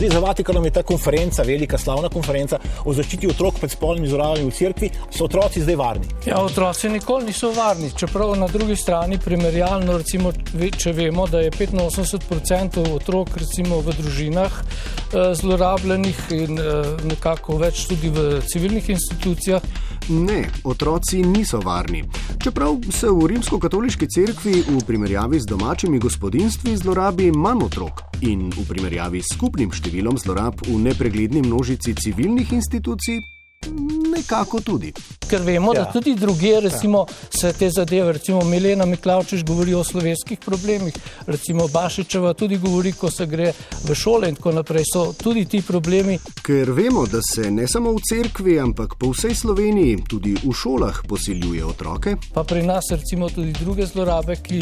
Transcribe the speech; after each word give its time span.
Zdaj, 0.00 0.10
za 0.10 0.20
Vatikanom 0.20 0.64
je 0.64 0.70
ta 0.70 0.82
konferenca, 0.82 1.42
velika 1.42 1.78
slavna 1.78 2.08
konferenca 2.08 2.56
o 2.84 2.92
zaščiti 2.96 3.28
otrok 3.28 3.58
pred 3.60 3.70
spolnimi 3.70 4.08
zlorabami 4.08 4.46
v 4.48 4.54
cerkvi. 4.56 4.88
So 5.12 5.26
otroci 5.26 5.60
zdaj 5.60 5.76
varni? 5.76 6.08
Ja, 6.24 6.38
otroci 6.40 6.88
nikoli 6.88 7.26
niso 7.28 7.50
varni. 7.52 7.90
Čeprav 7.92 8.32
na 8.40 8.48
drugi 8.48 8.78
strani, 8.80 9.18
primerjalno, 9.20 9.98
recimo, 10.00 10.32
če 10.78 10.94
vemo, 10.96 11.26
da 11.28 11.42
je 11.44 11.50
85% 11.52 12.86
otrok 12.94 13.36
recimo, 13.44 13.82
v 13.84 13.92
družinah 14.00 14.56
eh, 14.62 15.34
zlorabljenih 15.36 16.24
in 16.32 16.56
eh, 16.56 16.90
nekako 17.04 17.60
več 17.60 17.84
tudi 17.92 18.08
v 18.08 18.40
civilnih 18.48 18.88
institucijah. 18.96 19.60
Ne, 20.10 20.50
otroci 20.64 21.22
niso 21.22 21.60
varni. 21.60 22.04
Čeprav 22.42 22.76
se 22.90 23.06
v 23.06 23.26
rimsko-katoliški 23.30 24.08
cerkvi 24.10 24.62
v 24.66 24.80
primerjavi 24.86 25.38
z 25.40 25.46
domačimi 25.46 25.98
gospodinstvi 26.02 26.76
zlorabi 26.76 27.30
manj 27.30 27.62
otrok 27.68 28.02
in 28.20 28.48
v 28.50 28.64
primerjavi 28.66 29.22
s 29.22 29.36
skupnim 29.38 29.70
številom 29.70 30.18
zlorab 30.18 30.66
v 30.66 30.80
nepregledni 30.82 31.46
množici 31.46 31.94
civilnih 31.94 32.50
institucij. 32.58 33.22
Nekako 34.20 34.60
tudi. 34.60 34.92
Ker 35.30 35.42
vemo, 35.42 35.72
ja. 35.74 35.84
da 35.84 35.92
tudi 35.92 36.14
druge, 36.14 36.60
recimo, 36.60 37.06
se 37.30 37.52
te 37.52 37.70
zadeve, 37.70 38.12
recimo 38.12 38.44
Milena 38.44 38.84
Miklavčič 38.86 39.44
govori 39.44 39.74
o 39.74 39.84
slovenskih 39.84 40.38
problemih, 40.38 40.94
recimo 41.26 41.68
Bašičeva 41.68 42.34
tudi 42.34 42.58
govori, 42.58 42.92
ko 42.92 43.10
se 43.10 43.26
gre 43.26 43.52
v 43.84 43.94
šole 43.94 44.28
in 44.28 44.36
tako 44.36 44.52
naprej, 44.52 44.84
so 44.92 45.12
tudi 45.12 45.44
ti 45.44 45.62
problemi. 45.62 46.18
Ker 46.42 46.70
vemo, 46.70 47.06
da 47.06 47.22
se 47.22 47.50
ne 47.50 47.68
samo 47.68 47.94
v 47.96 48.02
cerkvi, 48.10 48.58
ampak 48.60 48.98
po 49.00 49.14
vsej 49.14 49.34
Sloveniji 49.34 50.02
tudi 50.08 50.34
v 50.42 50.52
šolah 50.52 51.00
posiljuje 51.08 51.64
otroke. 51.64 52.16
Pa 52.34 52.44
pri 52.44 52.66
nas 52.66 52.90
recimo 52.90 53.30
tudi 53.30 53.52
druge 53.52 53.86
zlorabe, 53.86 54.36
ki 54.36 54.60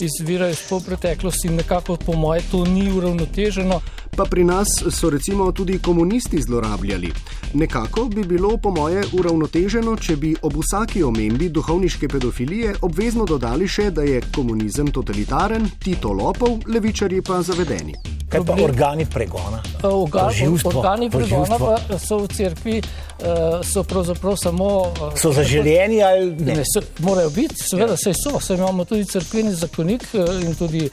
izvirajo 0.00 0.50
iz 0.50 0.64
preteklosti 0.86 1.48
in 1.48 1.54
nekako 1.62 1.96
po 1.96 2.12
moje 2.12 2.42
to 2.50 2.64
ni 2.64 2.90
uravnoteženo 2.92 3.80
pa 4.16 4.24
pri 4.24 4.44
nas 4.44 4.68
so 4.90 5.10
recimo 5.10 5.52
tudi 5.52 5.78
komunisti 5.78 6.42
zlorabljali. 6.42 7.12
Nekako 7.56 8.04
bi 8.04 8.24
bilo, 8.24 8.56
po 8.56 8.70
moje, 8.70 9.04
uravnoteženo, 9.12 9.94
če 9.96 10.16
bi 10.16 10.34
ob 10.42 10.58
vsaki 10.60 11.02
omembi 11.02 11.48
duhovniške 11.48 12.08
pedofilije 12.08 12.74
obvezno 12.84 13.24
dodali 13.24 13.68
še, 13.68 13.88
da 13.96 14.04
je 14.04 14.20
komunizem 14.34 14.90
totalitaren, 14.92 15.64
Tito 15.80 16.12
lopov, 16.12 16.58
levičarji 16.68 17.22
pa 17.24 17.40
zavedeni. 17.42 17.96
Kaj 18.28 18.44
pa 18.44 18.60
organi 18.60 19.08
pregona? 19.08 19.62
Organi 19.88 21.10
pregona 21.10 21.58
pa 21.58 21.98
so 21.98 22.18
v 22.18 22.28
cerkvi, 22.28 22.80
uh, 22.80 23.26
so 23.64 23.82
pravzaprav 23.82 24.36
samo. 24.36 24.66
Uh, 24.66 25.18
so 25.18 25.32
zaželjeni 25.32 26.02
ali 26.02 26.30
ne? 26.30 26.54
ne 26.54 26.64
so, 26.64 26.82
morajo 26.98 27.30
biti, 27.30 27.54
seveda 27.70 27.92
ja. 27.92 27.96
se 27.96 28.12
so. 28.14 28.40
Se 28.40 28.54
imamo 28.54 28.84
tudi 28.84 29.04
crkveni 29.04 29.54
zakonik 29.54 30.06
uh, 30.12 30.42
in 30.42 30.54
tudi 30.54 30.88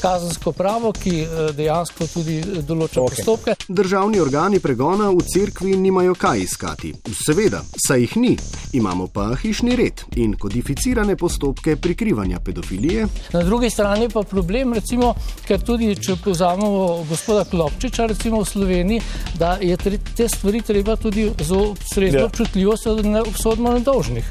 kazensko 0.00 0.52
pravo, 0.52 0.92
ki 0.92 1.26
dejansko 1.56 2.06
tudi 2.06 2.36
določa 2.62 3.00
okay. 3.02 3.16
postopke. 3.16 3.54
Državni 3.68 4.20
organi 4.22 4.60
pregona 4.62 5.08
v 5.10 5.24
cerkvi 5.26 5.74
nimajo 5.76 6.14
kaj 6.14 6.44
iskati. 6.44 6.92
Seveda, 7.24 7.62
saj 7.86 8.04
jih 8.04 8.16
ni. 8.22 8.36
Imamo 8.78 9.08
pa 9.12 9.32
hišni 9.36 9.76
red 9.76 10.04
in 10.16 10.36
kodificirane 10.38 11.16
postopke 11.16 11.76
prikrivanja 11.76 12.38
pedofilije. 12.44 13.06
Na 13.32 13.42
drugi 13.42 13.70
strani 13.70 14.08
pa 14.08 14.22
problem, 14.22 14.72
recimo, 14.72 15.14
ker 15.46 15.60
tudi 15.60 15.90
če 15.96 16.16
pozamemo 16.24 17.04
gospoda 17.08 17.44
Klopčiča, 17.50 18.06
recimo 18.06 18.31
v 18.40 18.48
Sloveniji, 18.48 19.00
da 19.38 19.58
je 19.60 19.76
te 20.16 20.28
stvari 20.28 20.60
treba 20.60 20.96
tudi 20.96 21.30
zelo 21.40 21.74
sredno 21.92 22.18
ja. 22.18 22.24
občutljivo, 22.26 22.74
da 23.02 23.08
ne 23.08 23.20
obsodimo 23.20 23.72
nedolžnih. 23.72 24.24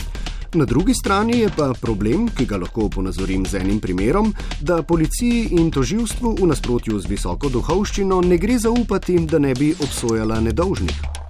Na 0.54 0.66
drugi 0.66 0.94
strani 0.94 1.38
je 1.40 1.50
pa 1.56 1.74
problem, 1.82 2.26
ki 2.28 2.46
ga 2.46 2.58
lahko 2.60 2.90
ponazorim 2.90 3.46
z 3.46 3.62
enim 3.62 3.80
primerom, 3.80 4.34
da 4.60 4.82
policiji 4.84 5.48
in 5.56 5.72
toživstvu 5.72 6.36
v 6.42 6.48
nasprotju 6.52 7.00
z 7.00 7.08
visoko 7.08 7.50
duhovščino 7.50 8.20
ne 8.22 8.38
gre 8.38 8.58
zaupati, 8.60 9.16
da 9.32 9.40
ne 9.40 9.54
bi 9.56 9.72
obsojala 9.80 10.42
nedolžnih. 10.44 11.22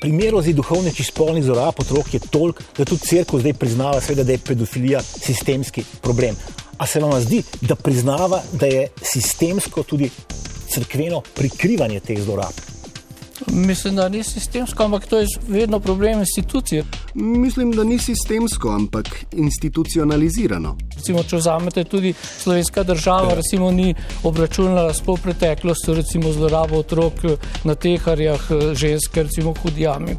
Primerov 0.00 0.46
za 0.48 0.56
duhovne 0.56 0.94
čispolnih 0.96 1.44
zlorab 1.44 1.76
otrok 1.84 2.14
je 2.14 2.20
toliko, 2.24 2.64
da 2.78 2.88
tudi 2.88 3.04
crkva 3.04 3.40
zdaj 3.44 3.52
priznava, 3.52 4.00
sveda, 4.00 4.24
da 4.24 4.32
je 4.32 4.40
pedofilija 4.48 5.02
sistemski 5.04 5.84
problem. 6.00 6.40
A 6.80 6.86
se 6.86 7.00
vam 7.00 7.20
zdi, 7.20 7.42
da 7.60 7.74
priznava, 7.74 8.42
da 8.52 8.66
je 8.66 8.88
sistemsko 9.02 9.82
tudi 9.82 10.10
crkveno 10.68 11.20
prikrivanje 11.34 12.00
teh 12.00 12.22
zlorab? 12.22 12.56
Mislim, 13.46 13.96
da 13.96 14.08
ni 14.08 14.22
sistemsko, 14.24 14.84
ampak 14.84 15.06
to 15.06 15.18
je 15.18 15.26
vedno 15.48 15.80
problem 15.80 16.18
institucije. 16.18 16.84
Mislim, 17.14 17.72
da 17.72 17.84
ni 17.84 17.98
sistemsko, 17.98 18.70
ampak 18.70 19.06
institucionalizirano. 19.32 20.76
Recimo, 20.96 21.22
če 21.22 21.36
vzamete 21.36 21.84
tudi 21.84 22.14
slovenska 22.38 22.82
država, 22.82 23.34
recimo, 23.34 23.70
ni 23.70 23.94
obračunala 24.22 24.94
s 24.94 25.02
preteklostjo, 25.22 25.94
recimo 25.94 26.32
zlorabo 26.32 26.78
otrok 26.78 27.12
na 27.64 27.74
teharjah, 27.74 28.40
ženske, 28.72 29.22
recimo 29.22 29.54
hudijami 29.62 30.10
in 30.10 30.16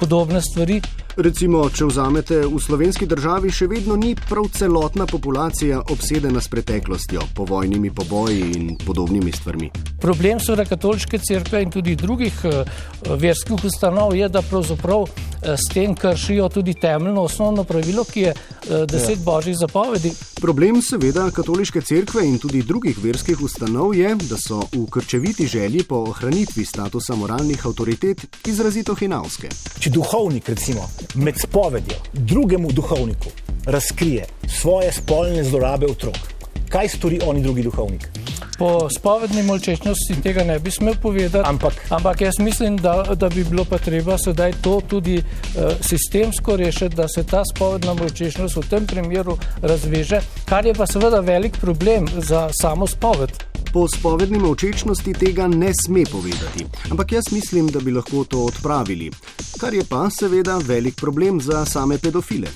podobne 0.00 0.42
stvari. 0.42 0.80
Recimo, 1.16 1.62
če 1.70 1.86
vzamete 1.86 2.40
v 2.50 2.60
slovenski 2.60 3.06
državi, 3.06 3.52
še 3.54 3.68
vedno 3.70 3.96
ni 3.96 4.14
prav 4.18 4.48
celotna 4.54 5.06
populacija 5.06 5.82
obsedena 5.94 6.40
s 6.40 6.50
preteklostjo, 6.50 7.22
povojnimi 7.34 7.94
poboji 7.94 8.50
in 8.58 8.72
podobnimi 8.86 9.32
stvarmi. 9.32 9.70
Problem 10.04 10.40
seveda 10.40 10.66
katoliške 10.68 11.18
crkve 11.18 11.62
in 11.64 11.70
tudi 11.72 11.94
drugih 11.96 12.40
uh, 12.44 12.52
verskih 13.16 13.62
ustanov 13.64 14.12
je, 14.12 14.26
da 14.28 14.42
pravzaprav 14.44 15.00
uh, 15.00 15.08
s 15.56 15.72
tem 15.72 15.94
kršijo 15.96 16.48
tudi 16.52 16.74
temeljno 16.74 17.22
osnovno 17.24 17.64
pravilo, 17.64 18.04
ki 18.04 18.20
je 18.20 18.34
deset 18.90 19.16
ja. 19.16 19.22
božjih 19.24 19.56
zapovedi. 19.56 20.12
Problem 20.40 20.82
seveda 20.82 21.30
katoliške 21.30 21.80
crkve 21.80 22.26
in 22.28 22.36
tudi 22.38 22.60
drugih 22.62 22.98
verskih 23.00 23.40
ustanov 23.40 23.94
je, 23.96 24.12
da 24.28 24.36
so 24.36 24.60
v 24.74 24.84
krčeviti 24.90 25.46
želji 25.46 25.86
po 25.88 26.02
ohranitvi 26.10 26.64
statusa 26.64 27.16
moralnih 27.16 27.66
avtoritet 27.66 28.26
izrazito 28.46 28.94
hinavske. 28.94 29.48
Če 29.78 29.90
duhovnik, 29.90 30.48
recimo, 30.52 30.84
med 31.14 31.40
spovedjo 31.40 31.96
drugemu 32.12 32.76
duhovniku 32.76 33.32
razkrije 33.64 34.28
svoje 34.60 34.92
spolne 34.92 35.44
zlorabe 35.44 35.88
otrok, 35.88 36.20
kaj 36.68 36.92
stori 36.98 37.20
oni 37.24 37.42
drugi 37.42 37.62
duhovnik? 37.62 38.23
Po 38.58 38.88
spovedni 38.90 39.42
molčečnosti 39.42 40.20
tega 40.22 40.44
ne 40.44 40.58
bi 40.58 40.70
smel 40.70 40.94
povedati, 41.02 41.48
ampak, 41.48 41.72
ampak 41.90 42.20
jaz 42.20 42.38
mislim, 42.38 42.76
da, 42.76 43.14
da 43.14 43.28
bi 43.28 43.44
bilo 43.44 43.64
pa 43.64 43.78
treba 43.78 44.18
sedaj 44.18 44.52
to 44.62 44.80
tudi 44.88 45.16
uh, 45.18 45.72
sistemsko 45.80 46.56
rešiti, 46.56 46.94
da 46.94 47.08
se 47.08 47.24
ta 47.26 47.42
spovedna 47.54 47.94
molčečnost 47.94 48.56
v 48.56 48.68
tem 48.70 48.86
primeru 48.86 49.38
razveže, 49.62 50.20
kar 50.44 50.66
je 50.66 50.74
pa 50.74 50.86
seveda 50.86 51.20
velik 51.20 51.58
problem 51.60 52.06
za 52.18 52.48
samo 52.52 52.86
spoved 52.86 53.54
po 53.74 53.88
spovedni 53.88 54.38
očečnosti 54.38 55.12
tega 55.18 55.48
ne 55.48 55.72
sme 55.74 56.04
povedati. 56.06 56.62
Ampak 56.90 57.12
jaz 57.12 57.32
mislim, 57.32 57.66
da 57.66 57.80
bi 57.80 57.90
lahko 57.90 58.24
to 58.24 58.44
odpravili. 58.46 59.10
Kar 59.60 59.74
je 59.74 59.82
pa 59.88 60.06
seveda 60.10 60.60
velik 60.62 60.94
problem 60.94 61.40
za 61.40 61.64
same 61.66 61.98
pedofile. 61.98 62.48